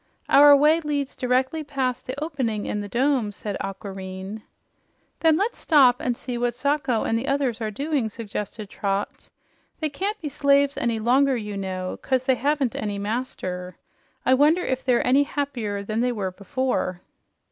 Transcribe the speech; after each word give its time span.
"Our 0.29 0.55
way 0.57 0.79
leads 0.79 1.15
directly 1.15 1.63
past 1.63 2.07
the 2.07 2.19
opening 2.19 2.65
in 2.65 2.81
the 2.81 2.89
dome," 2.89 3.31
said 3.31 3.55
Aquareine. 3.61 4.41
"Then 5.19 5.37
let's 5.37 5.59
stop 5.59 5.97
and 5.99 6.17
see 6.17 6.39
what 6.39 6.55
Sacho 6.55 7.03
and 7.03 7.19
the 7.19 7.27
others 7.27 7.61
are 7.61 7.69
doing," 7.69 8.09
suggested 8.09 8.67
Trot. 8.67 9.29
"They 9.79 9.89
can't 9.91 10.19
be 10.19 10.27
slaves 10.27 10.75
any 10.75 10.97
longer, 10.97 11.37
you 11.37 11.55
know, 11.55 11.99
'cause 12.01 12.25
they 12.25 12.33
haven't 12.33 12.75
any 12.75 12.97
master. 12.97 13.77
I 14.25 14.33
wonder 14.33 14.65
if 14.65 14.83
they're 14.83 15.05
any 15.05 15.21
happier 15.21 15.83
than 15.83 15.99
they 16.01 16.11
were 16.11 16.31
before?" 16.31 17.01